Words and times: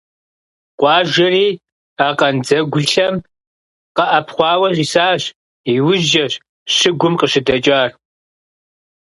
Къуажэри 0.79 1.47
а 2.05 2.07
къандзэгулъэм 2.17 3.15
къэӀэпхъуауэ 3.95 4.69
исащ, 4.83 5.21
иужькӀэщ 5.73 6.33
щыгум 6.75 7.13
къыщыдэкӀар. 7.19 7.89